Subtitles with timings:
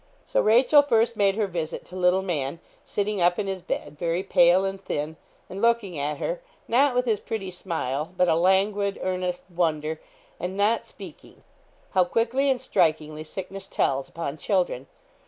[0.25, 4.23] So Rachel first made her visit to little man, sitting up in his bed, very
[4.23, 5.15] pale and thin,
[5.47, 10.01] and looking at her, not with his pretty smile, but a languid, earnest wonder,
[10.39, 11.43] and not speaking.
[11.91, 14.87] How quickly and strikingly sickness tells upon children.